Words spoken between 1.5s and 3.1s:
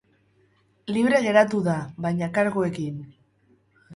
da, baina karguekin.